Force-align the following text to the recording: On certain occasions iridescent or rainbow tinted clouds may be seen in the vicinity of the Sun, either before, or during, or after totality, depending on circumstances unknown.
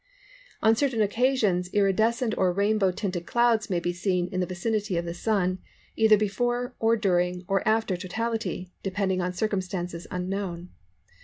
On 0.63 0.75
certain 0.75 1.03
occasions 1.03 1.69
iridescent 1.73 2.35
or 2.35 2.51
rainbow 2.51 2.89
tinted 2.89 3.27
clouds 3.27 3.69
may 3.69 3.79
be 3.79 3.93
seen 3.93 4.29
in 4.31 4.39
the 4.39 4.47
vicinity 4.47 4.97
of 4.97 5.05
the 5.05 5.13
Sun, 5.13 5.59
either 5.95 6.17
before, 6.17 6.73
or 6.79 6.95
during, 6.97 7.45
or 7.47 7.61
after 7.67 7.95
totality, 7.95 8.71
depending 8.81 9.21
on 9.21 9.31
circumstances 9.31 10.07
unknown. 10.09 10.69